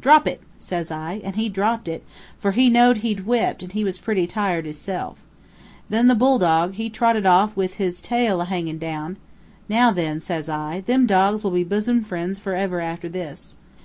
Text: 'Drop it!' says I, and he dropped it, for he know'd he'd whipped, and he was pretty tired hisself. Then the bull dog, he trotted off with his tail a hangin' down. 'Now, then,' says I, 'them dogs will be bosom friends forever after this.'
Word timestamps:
'Drop 0.00 0.28
it!' 0.28 0.40
says 0.58 0.92
I, 0.92 1.20
and 1.24 1.34
he 1.34 1.48
dropped 1.48 1.88
it, 1.88 2.04
for 2.38 2.52
he 2.52 2.68
know'd 2.70 2.98
he'd 2.98 3.26
whipped, 3.26 3.64
and 3.64 3.72
he 3.72 3.82
was 3.82 3.98
pretty 3.98 4.28
tired 4.28 4.64
hisself. 4.64 5.18
Then 5.90 6.06
the 6.06 6.14
bull 6.14 6.38
dog, 6.38 6.74
he 6.74 6.88
trotted 6.88 7.26
off 7.26 7.56
with 7.56 7.74
his 7.82 8.00
tail 8.00 8.40
a 8.42 8.44
hangin' 8.44 8.78
down. 8.78 9.16
'Now, 9.68 9.90
then,' 9.90 10.20
says 10.20 10.48
I, 10.48 10.82
'them 10.86 11.08
dogs 11.08 11.42
will 11.42 11.50
be 11.50 11.64
bosom 11.64 12.02
friends 12.02 12.38
forever 12.38 12.80
after 12.80 13.08
this.' 13.08 13.56